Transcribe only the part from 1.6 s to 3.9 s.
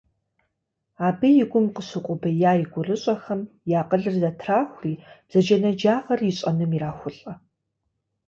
къыщыукъубея и гурыщӏэхэм и